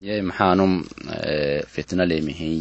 [0.00, 0.72] yai maxaanum
[1.72, 2.58] fitna leemihey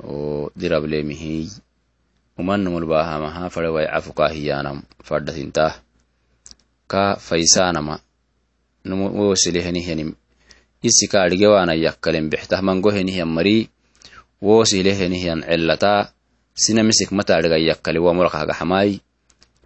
[0.00, 1.44] oo dirab leemihey
[2.40, 5.72] umanumulbaahamaha fare wai cafukahiyanam fadhatintah
[6.88, 7.94] ka faisaanama
[9.18, 10.10] wosilehenihenim
[10.88, 13.68] isika adhigewaana yakkalen bextah mangohenihiyan mari.
[14.42, 16.12] Wosilehenihiyan cellata.
[16.54, 19.00] Sina misik mata adhiga yakkale wa mulakahagaxamai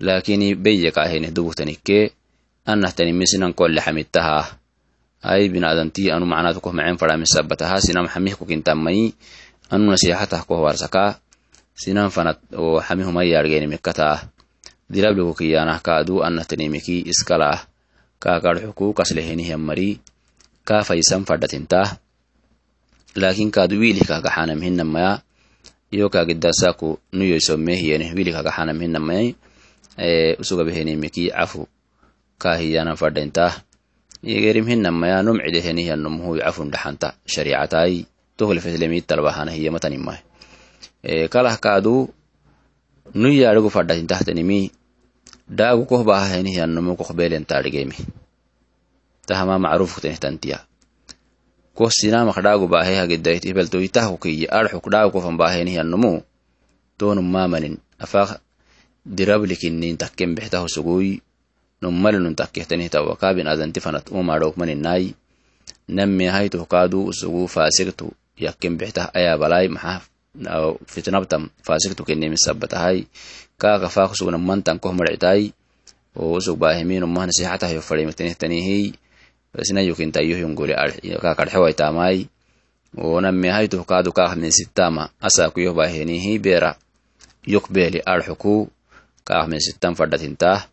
[0.01, 2.11] lakini beyyekaahenih dubutanikke
[2.67, 4.60] anahtanimi sinan kolle xamittaha
[5.21, 9.13] ai binadanti anu macnaatu koh macen fadhamisabataha sinam xamih kukintamai
[9.69, 11.21] anu nasihatah koh warsaka
[11.77, 14.25] sinan fanat o xamihumai yargenimikkataa
[14.89, 17.69] dirabligu kiyanah kaadu anahtanimiki iskalah
[18.21, 20.01] kakarxuku kaslehenihiyan mari
[20.65, 22.01] ka faisan fadhatintah
[23.17, 25.21] laakiin kaadu wiilih kagaxanamhinamaya
[25.93, 29.37] iyo kagidasaku nuyoisommehiyenih wiilih kagaxanamhinamai
[30.41, 31.69] usugabehenimiki cafu
[32.41, 33.63] kahiyanan fadhintah
[34.21, 38.05] yegerimhinamaya numcidehenihiyan numuhui cafun dhaxanta sharicatai
[38.37, 40.21] tohlefetlemitalbahana hiyamatanimah
[41.33, 42.13] kalah kaadu
[43.17, 44.71] nuyaadhigu fadhatintahtanimi
[45.49, 46.05] dhaagu koh
[46.69, 47.97] numu koh belentadhigemi
[49.25, 50.61] tahama macrufkutenihtantiya
[51.73, 56.21] koh sinamak dhaagu baahe hagidait ibeltoitahku kiye arxuk dhaagu kofan baahenihiyan numu
[57.01, 58.37] tonum mamanin afaq
[59.09, 60.69] dirablikinnin takken bextahu
[61.81, 65.15] nummalinun takkehtanihtawa binadanti fanat umadhokmaninai
[65.89, 68.13] namme haituh kaadu usugu fasiktu.
[68.41, 70.01] Yakken bextah ayabalai maxa
[70.87, 73.05] fitnabtam fasiktu kennemisabbatahai
[73.61, 75.53] kaaka faak usugnamantan koh marcitai
[76.17, 78.95] usug baaheminumah nasixatah yo fadhimiktanihtanihii
[79.63, 80.75] sina yukintayohyongole
[81.21, 82.29] kakarxewaitamai
[82.97, 86.75] o namme haituh kaadu kaakmensitama asakuyoh baahenihi beera
[87.47, 88.71] yok beeli arxuku
[89.29, 90.67] kaakmensittan fadhatintah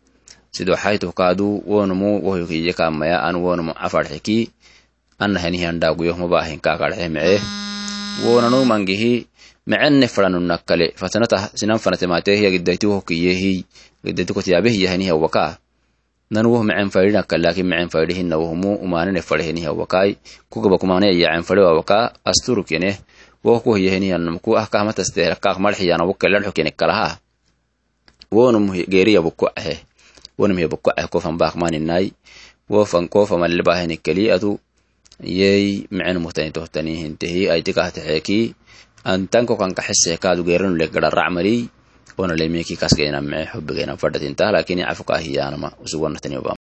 [0.50, 4.50] sido xaituh kaadu wonumu wohyukiye kamaya an wonumu cafarxiki
[5.18, 7.42] anahenihiyan dhaaguyoh mabaahin kaakarxe mece
[8.24, 9.26] wonanu mangihi
[9.66, 13.54] mecenne fadhanunakkale fatnatah sinan fanatematehiya gidaiti wohkiyehi
[14.04, 15.58] gidaiti kotiyaabehiyahenihi awaka
[16.30, 20.16] nan woh mecen faydhinakka laakiin mecen faydhihina wohumu umanene fadhehenihi awakai
[20.50, 22.90] kugabakumane yacen fadhe awaka asturukene
[23.44, 27.18] woh kuhiyahenihiyanumku ah kahmatastehra kaak marxiyana wokeladxokenekkalaha
[28.32, 29.74] wonum geeriya bukkoahe
[30.38, 32.06] wonum hiya bukkoahe kofan baakmaninai
[32.72, 34.50] wofan kofamalle baahenikkeli atu
[35.38, 38.40] yei mecen muhtani tohtanihintehi aitikahtaxeeki
[39.12, 41.56] antanko kanka xeseh kaadu geeranulek gadaracmali
[42.18, 46.57] ona lemeki kasgeenan mece xubigeenan fadhatintah lakini cafukahiyanama usugonataniobam